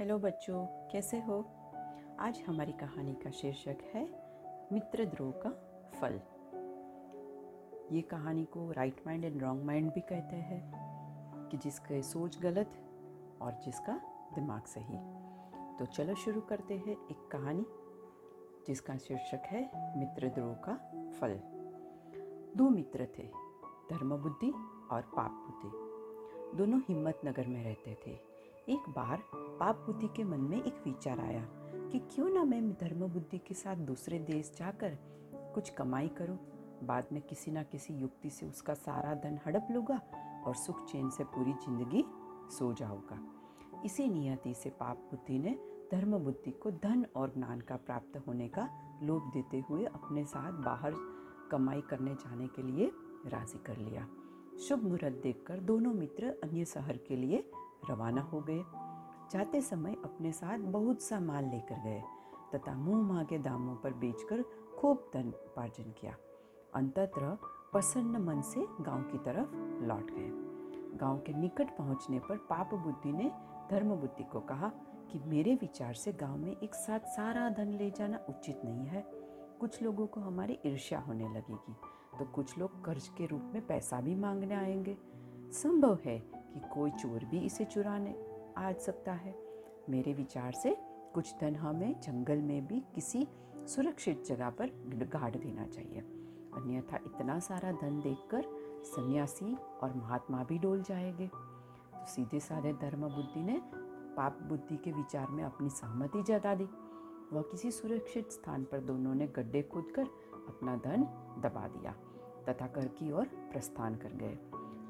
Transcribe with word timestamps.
Hello 0.00 0.18
बच्चों, 0.18 0.66
कैसे 0.66 1.20
हो? 1.20 1.44
आज 2.20 2.44
हमारी 2.46 2.72
कहानी 2.72 3.14
का 3.14 3.30
शीर्षक 3.30 3.76
है 3.94 4.04
मित्र 4.72 5.04
द्रोह 5.04 5.32
का 5.32 5.50
फल। 6.00 6.20
ये 7.96 8.02
कहानी 8.02 8.44
को 8.44 8.72
right 8.72 9.00
mind 9.06 9.24
and 9.24 9.42
wrong 9.42 9.64
mind 9.64 9.92
भी 9.92 10.00
कहते 10.00 10.36
हैं, 10.36 10.72
कि 11.48 11.56
जिसका 11.56 12.00
सोच 12.00 12.40
गलत 12.40 12.72
और 13.42 13.52
जिसका 13.52 13.92
दिमाग 14.34 14.62
सही। 14.62 14.98
तो 15.78 15.86
चलो 15.86 16.14
शुरू 16.14 16.40
करते 16.40 16.74
हैं 16.74 16.96
एक 17.08 17.28
कहानी, 17.32 17.66
जिसका 18.66 18.96
शीर्षक 18.96 19.42
है 19.46 19.98
मित्र 19.98 20.28
द्रोह 20.28 20.54
का 20.54 20.74
फल। 21.20 21.40
दो 22.56 22.68
मित्र 22.68 23.08
थे 23.18 23.22
धर्म 23.90 24.16
बुद्धि 24.16 24.50
और 24.90 25.02
पाप 25.16 25.30
बुद्धि 25.30 25.90
दोनों 26.56 26.80
हिम्मत 26.80 27.20
नगर 27.24 27.46
में 27.46 27.64
रहते 27.64 27.96
थे। 28.06 28.29
एक 28.68 28.88
बार 28.88 29.22
पाप 29.34 29.76
बुद्धि 29.86 30.08
के 30.16 30.24
मन 30.24 30.40
में 30.40 30.56
एक 30.58 30.82
विचार 30.84 31.20
आया 31.20 31.42
कि 31.92 31.98
क्यों 32.10 32.28
ना 32.28 32.42
मैं 32.44 32.60
धर्म 32.72 33.06
बुद्धि 33.06 33.38
के 33.38 33.54
साथ 33.54 33.76
दूसरे 33.86 34.18
देश 34.20 34.52
जाकर 34.58 34.96
कुछ 35.54 35.70
कमाई 35.70 36.08
करूँ। 36.08 36.36
बाद 36.84 37.06
में 37.12 37.20
किसी 37.22 37.50
ना 37.50 37.62
किसी 37.62 37.94
युक्ति 37.94 38.30
से 38.30 38.46
उसका 38.46 38.74
सारा 38.74 39.14
धन 39.14 39.38
हड़प 39.46 39.68
लूँगा 39.70 40.00
और 40.46 40.54
सुख 40.54 40.84
चैन 40.84 41.08
से 41.10 41.24
पूरी 41.24 41.52
ज़िंदगी 41.64 42.04
सो 42.50 42.72
जाऊँगा। 42.72 43.18
इसी 43.84 44.08
नियति 44.08 44.54
से 44.54 44.70
पाप 44.70 45.08
बुद्धि 45.10 45.38
ने 45.38 45.58
धर्म 45.92 46.18
बुद्धि 46.18 46.50
को 46.52 46.70
धन 46.70 47.04
और 47.16 47.32
ज्ञान 47.36 47.60
का 47.60 47.76
प्राप्त 47.76 48.22
होने 48.26 48.48
का 48.48 48.68
लोभ 49.02 49.30
देते 49.34 49.62
हुए 49.68 49.84
अपने 49.84 50.24
साथ 50.24 50.62
बाहर 50.64 50.94
कमाई 51.50 51.80
करने 51.80 52.14
जाने 52.14 52.46
के 52.46 52.62
लिए 52.62 52.90
राज़ी 53.26 53.58
कर 53.58 53.76
लिया। 53.78 54.06
शुभ 54.58 54.82
मुहूर्त 54.82 55.20
देखकर 55.22 55.60
दोनों 55.62 55.92
मित्र 55.94 56.34
अन्य 56.44 56.64
शहर 56.64 56.96
के 57.08 57.16
लिए 57.16 57.44
रवाना 57.90 58.20
हो 58.22 58.40
गए। 58.40 58.62
जाते 59.32 59.60
समय 59.60 59.96
अपने 60.04 60.32
साथ 60.32 60.58
बहुत 60.70 61.02
सा 61.02 61.20
माल 61.20 61.44
लेकर 61.44 61.82
गए 61.84 62.02
तथा 62.54 62.74
मुँह 62.74 63.02
मांगे 63.02 63.38
दामों 63.38 63.74
पर 63.76 63.92
बेचकर 63.94 64.42
खूब 64.78 65.10
धन 65.14 65.28
उपार्जन 65.46 65.90
किया। 66.00 66.14
अंततः 66.74 67.34
प्रसन्न 67.72 68.22
मन 68.22 68.40
से 68.42 68.66
गाँव 68.80 69.02
की 69.02 69.18
तरफ़ 69.18 69.54
लौट 69.84 70.10
गए। 70.10 70.98
गाँव 70.98 71.18
के 71.18 71.32
निकट 71.32 71.76
पहुँचने 71.76 72.18
पर 72.18 72.36
पाप 72.50 72.74
बुद्धि 72.74 73.12
ने 73.12 73.30
धर्म 73.70 73.94
बुद्धि 73.96 74.24
को 74.24 74.40
कहा 74.40 74.68
कि 75.12 75.18
मेरे 75.26 75.54
विचार 75.54 75.94
से 75.94 76.12
गाँव 76.12 76.36
में 76.36 76.50
एक 76.52 76.74
साथ 76.74 77.06
सारा 77.08 77.48
धन 77.48 77.68
ले 77.78 77.90
जाना 77.90 78.18
उचित 78.28 78.60
नहीं 78.64 78.86
है। 78.86 79.04
कुछ 79.60 79.82
लोगों 79.82 80.06
को 80.06 80.20
हमारी 80.20 80.58
ईर्ष्या 80.66 80.98
होने 80.98 81.28
लगेगी 81.28 81.74
तो 82.18 82.24
कुछ 82.24 82.56
लोग 82.58 82.84
कर्ज 82.84 83.08
के 83.08 83.26
रूप 83.26 83.50
में 83.54 83.66
पैसा 83.66 84.00
भी 84.00 84.14
मांगने 84.14 84.54
आएँगे। 84.54 84.96
संभव 85.52 85.98
है 86.04 86.18
कि 86.18 86.60
कोई 86.74 86.90
चोर 86.90 87.24
भी 87.24 87.38
इसे 87.38 87.64
चुराने 87.64 88.14
आ 88.56 88.72
सकता 88.72 89.12
है। 89.12 89.34
मेरे 89.88 90.12
विचार 90.12 90.52
से 90.52 90.76
कुछ 91.14 91.34
धन 91.40 91.56
हमें 91.56 92.00
जंगल 92.00 92.38
में 92.38 92.66
भी 92.66 92.80
किसी 92.94 93.28
सुरक्षित 93.56 94.24
जगह 94.24 94.50
पर 94.50 94.66
गाड़ 95.12 95.36
देना 95.36 95.66
चाहिए। 95.66 96.00
अन्यथा 96.54 96.96
इतना 96.96 97.38
सारा 97.38 97.72
धन 97.72 98.00
देखकर 98.00 98.44
सन्यासी 98.84 99.54
और 99.54 99.94
महात्मा 99.96 100.44
भी 100.44 100.58
डोल 100.58 100.82
जाएँगे। 100.82 101.26
तो 101.26 102.06
सीधे 102.06 102.40
साधे 102.40 102.72
धर्म 102.72 103.00
बुद्धि 103.00 103.42
ने 103.42 103.60
पाप 104.16 104.38
बुद्धि 104.42 104.76
के 104.76 104.92
विचार 104.92 105.30
में 105.30 105.44
अपनी 105.44 105.70
सहमति 105.70 106.22
जता 106.22 106.54
दी। 106.54 106.64
वह 107.32 107.42
किसी 107.42 107.70
सुरक्षित 107.70 108.32
स्थान 108.32 108.64
पर 108.64 108.80
दोनों 108.80 109.14
ने 109.14 109.26
गड्ढे 109.26 109.62
खोदकर 109.62 110.02
अपना 110.48 110.76
धन 110.76 111.02
दबा 111.38 111.68
दिया, 111.68 111.92
तथा 112.48 112.66
कर 112.66 112.88
की 112.88 113.12
ओर 113.12 113.24
प्रस्थान 113.24 113.94
कर 113.94 114.08
गए। 114.08 114.38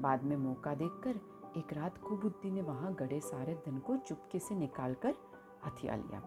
बाद 0.00 0.22
में 0.22 0.36
मौका 0.36 0.74
देखकर 0.74 1.20
एक 1.58 1.72
रात 1.72 1.98
कुबुद्धि 1.98 2.50
ने 2.50 2.62
वहाँ 2.62 2.94
गड़े 2.94 3.20
सारे 3.20 3.54
धन 3.54 3.78
को 3.78 3.96
चुपके 3.96 4.38
से 4.38 4.54
निकाल 4.54 4.94
कर 4.94 5.14
हथिया 5.64 5.96
लिया। 5.96 6.20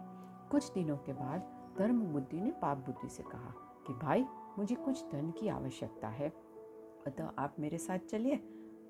कुछ 0.51 0.71
दिनों 0.73 0.97
के 0.97 1.13
बाद 1.13 1.51
धर्म 1.79 2.01
बुद्धि 2.01 2.41
ने 2.41 2.51
पाप 2.51 2.77
बुद्धि 2.77 3.09
से 3.09 3.23
कहा 3.23 3.53
कि, 3.87 3.93
भाई, 3.93 4.25
मुझे 4.57 4.75
कुछ 4.75 5.03
धन 5.03 5.31
की 5.31 5.47
आवश्यकता 5.47 6.07
है। 6.07 6.29
अतः 6.29 7.11
तो 7.11 7.29
आप 7.39 7.55
मेरे 7.59 7.77
साथ 7.77 7.99
चलिए। 7.99 8.35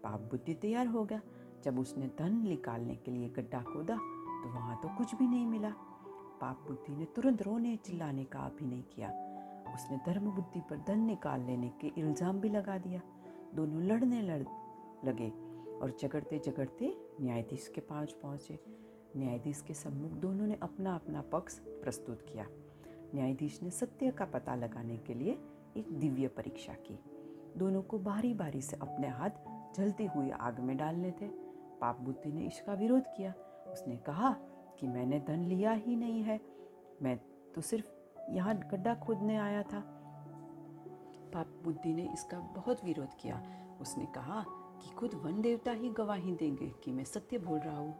पाप 0.03 0.19
बुद्धि 0.19 0.53
तैयार 0.53 0.87
हो 0.87 1.03
गया। 1.03 1.21
जब 1.63 1.79
उसने 1.79 2.07
धन 2.07 2.41
निकालने 2.47 2.95
के 2.95 3.11
लिए 3.11 3.29
गड्ढा 3.29 3.61
खोदा 3.61 3.95
तो 3.95 4.49
वहाँ 4.49 4.79
तो 4.83 4.89
कुछ 4.89 5.15
भी 5.15 5.27
नहीं 5.27 5.45
मिला। 5.47 5.69
पाप 6.41 6.65
बुद्धि 6.67 6.95
ने 6.95 7.05
तुरंत 7.05 7.41
रोने 7.41 7.75
चिल्लाने 7.75 8.23
का 8.23 8.39
अभिनय 8.39 8.81
किया। 8.95 9.09
उसने 9.73 9.97
धर्म 9.97 10.25
बुद्धि 10.31 10.59
पर 10.59 10.77
धन 10.77 10.99
निकाल 10.99 11.41
लेने 11.41 11.69
के 11.81 11.87
इल्ज़ाम 11.87 12.39
भी 12.39 12.49
लगा 12.49 12.77
दिया। 12.77 13.01
दोनों 13.55 13.81
लड़ने 13.81 14.21
लड़ 14.21 14.43
लगे 15.05 15.29
और 15.79 15.97
झगड़ते 16.01 16.39
झगड़ते 16.39 16.97
न्यायाधीश 17.21 17.67
के 17.67 17.81
पास 17.81 18.15
पहुँचे। 18.23 18.59
न्यायाधीश 19.17 19.61
के 19.61 19.73
सम्मुख 19.73 20.11
दोनों 20.11 20.47
ने 20.47 20.57
अपना 20.61 20.95
अपना 20.95 21.21
पक्ष 21.21 21.59
प्रस्तुत 21.59 22.21
किया। 22.21 22.47
न्यायाधीश 23.15 23.63
ने 23.63 23.69
सत्य 23.69 24.11
का 24.11 24.25
पता 24.25 24.55
लगाने 24.55 24.97
के 24.97 25.13
लिए 25.13 25.39
एक 25.77 25.91
दिव्य 25.91 26.27
परीक्षा 26.27 26.73
की। 26.73 26.99
दोनों 27.57 27.81
को 27.81 27.99
बारी 27.99 28.33
बारी 28.33 28.61
से 28.61 28.75
अपने 28.75 29.07
हाथ 29.07 29.29
जलती 29.75 30.05
हुई 30.05 30.29
आग 30.29 30.59
में 30.59 30.77
डालने 30.77 31.11
थे। 31.11 31.27
पाप 31.81 31.99
बुद्धि 31.99 32.31
ने 32.31 32.45
इसका 32.47 32.73
विरोध 32.73 33.03
किया। 33.17 33.33
उसने 33.67 33.97
कहा 33.97 34.35
कि 34.79 34.87
मैंने 34.87 35.19
धन 35.19 35.39
लिया 35.39 35.71
ही 35.71 35.95
नहीं 35.95 36.23
है। 36.23 36.41
मैं 37.01 37.19
तो 37.55 37.61
सिर्फ़ 37.61 37.85
यहाँ 38.31 38.57
गड्ढा 38.57 38.95
खोदने 38.95 39.37
आया 39.37 39.63
था। 39.63 39.79
पाप 41.33 41.47
बुद्धि 41.63 41.93
ने 41.93 42.13
इसका 42.13 42.39
बहुत 42.39 42.85
विरोध 42.85 43.13
किया। 43.21 43.43
उसने 43.81 44.05
कहा 44.05 44.45
कि 44.83 44.95
खुद 44.95 45.13
वन 45.15 45.41
देवता 45.41 45.71
ही 45.71 45.89
गवाही 45.89 46.31
देंगे 46.31 46.71
कि 46.83 46.91
मैं 46.91 47.03
सत्य 47.03 47.37
बोल 47.37 47.59
रहा 47.59 47.77
हूँ। 47.77 47.95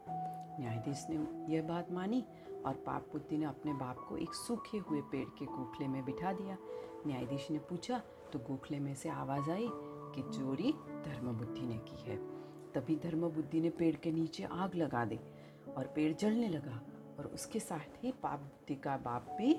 न्यायाधीश 0.60 1.06
ने 1.10 1.54
यह 1.54 1.62
बात 1.62 1.92
मानी 1.92 2.24
और 2.66 2.74
पाप 2.86 3.08
बुद्धि 3.12 3.38
ने 3.38 3.44
अपने 3.44 3.72
बाप 3.72 4.04
को 4.08 4.16
एक 4.16 4.34
सूखे 4.34 4.78
हुए 4.78 5.00
पेड़ 5.00 5.28
के 5.38 5.44
गोखले 5.44 5.88
में 5.88 6.04
बिठा 6.04 6.32
दिया। 6.32 6.56
न्यायाधीश 7.06 7.50
ने 7.50 7.58
पूछा 7.58 7.98
तो 8.32 8.38
गोखले 8.38 8.78
में 8.80 8.94
से 8.94 9.08
आवाज़ 9.08 9.50
आई 9.50 9.68
कि 10.14 10.22
चोरी 10.22 10.72
धर्म 11.04 11.32
बुद्धि 11.32 11.66
ने 11.66 11.78
की 11.78 12.02
है। 12.10 12.16
तभी 12.74 12.96
धर्म 12.96 13.28
बुद्धि 13.28 13.60
ने 13.60 13.70
पेड़ 13.70 13.94
के 13.96 14.12
नीचे 14.12 14.44
आग 14.44 14.74
लगा 14.74 15.04
दी 15.04 15.18
और 15.76 15.92
पेड़ 15.96 16.12
जलने 16.12 16.48
लगा 16.48 16.80
और 17.18 17.26
उसके 17.26 17.60
साथ 17.60 18.04
ही 18.04 18.12
पाप 18.12 18.38
बुद्धि 18.38 18.74
का 18.74 18.96
बाप 18.96 19.36
भी 19.38 19.54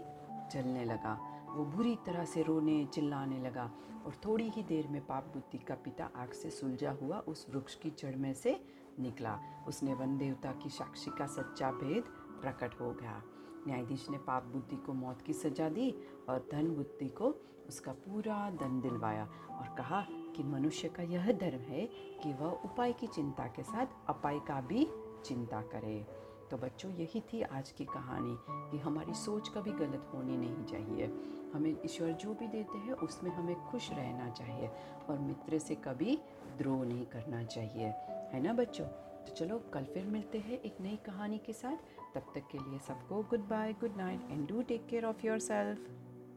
जलने 0.52 0.86
लगा। 0.86 1.18
वो 1.56 1.66
बुरी 1.66 1.96
तरह 2.06 2.26
से 2.26 2.42
रोने, 2.44 2.86
चिल्लाने 2.86 3.40
लगा 3.40 3.72
और 4.06 4.14
थोड़ी 4.26 4.50
ही 4.50 4.64
देर 4.64 4.88
में 4.88 5.06
पाप 5.06 5.24
बुद्धि 5.34 5.58
का 5.58 5.76
पिता 5.76 6.10
आग 6.16 6.32
से 6.32 6.50
सुलझा 6.50 6.92
हुआ 6.92 7.20
उस 7.20 7.46
वृक्ष 7.50 7.76
की 7.76 7.90
जड़ 7.90 8.16
में 8.16 8.34
से 8.34 8.66
निकला। 9.00 9.40
उसने 9.68 9.94
वन 9.94 10.18
देवता 10.18 10.52
की 10.52 10.70
साक्षी 10.70 11.12
का 11.12 11.26
सच्चा 11.28 11.72
भेद 11.72 12.04
प्रकट 12.42 12.82
हो 12.82 12.92
गया। 12.92 13.22
न्यायाधीश 13.68 14.10
ने 14.10 14.18
पाप 14.18 14.44
बुद्धि 14.44 14.76
को 14.76 14.94
मौत 14.94 15.22
की 15.22 15.34
सजा 15.34 15.70
दी 15.70 15.92
और 16.30 16.48
धन 16.52 16.68
बुद्धि 16.68 17.10
को 17.10 17.36
उसका 17.68 17.92
पूरा 17.92 18.50
धन 18.50 18.82
दिलवाया 18.82 19.24
और 19.52 19.76
कहा 19.78 20.06
कि 20.12 20.44
मनुष्य 20.44 20.90
का 20.90 21.04
यह 21.04 21.32
धर्म 21.32 21.60
है 21.60 21.86
कि 22.24 22.34
वह 22.34 22.52
उपाय 22.66 22.94
की 22.94 23.08
चिंता 23.08 23.48
के 23.48 23.64
साथ 23.64 23.86
अपाय 24.10 24.40
का 24.40 24.62
भी 24.62 24.88
चिंता 25.26 25.62
करे। 25.62 26.06
तो 26.52 26.58
बच्चों, 26.58 26.92
यही 26.92 27.22
थी 27.22 27.42
आज 27.42 27.72
की 27.72 27.86
कहानी 27.86 28.38
कि 28.50 28.78
हमारी 28.78 29.14
सोच 29.14 29.50
कभी 29.50 29.72
गलत 29.72 30.12
होनी 30.14 30.38
नहीं 30.38 30.66
चाहिए। 30.66 31.08
हमें 31.56 31.76
ईश्वर 31.86 32.12
जो 32.12 32.34
भी 32.34 32.48
देते 32.48 32.78
हैं, 32.78 32.94
उसमें 32.94 33.32
हमें 33.32 33.56
खुश 33.56 33.92
रहना 33.92 34.30
चाहिए 34.30 34.70
और 35.10 35.20
मित्र 35.20 35.58
से 35.58 35.76
कभी 35.76 36.20
द्रोह 36.58 36.86
नहीं 36.86 37.06
करना 37.06 37.44
चाहिए। 37.44 37.86
है 38.34 38.42
ना 38.42 38.54
बच्चों? 38.54 38.86
तो 39.26 39.34
चलो, 39.34 39.60
कल 39.60 39.84
फिर 39.84 40.06
मिलते 40.06 40.38
हैं 40.38 40.60
एक 40.62 40.78
नई 40.82 40.96
कहानी 40.96 41.38
के 41.38 41.54
साथ। 41.54 41.78
तब 42.16 42.22
तक 42.36 42.48
के 42.52 42.58
लिए 42.58 42.80
सबको 42.80 43.24
good 43.24 43.40
bye 43.40 43.74
good 43.74 43.98
night 43.98 44.22
and 44.32 44.48
do 44.48 44.62
take 44.62 44.86
care 44.86 45.06
of 45.06 45.28
yourself 45.40 46.05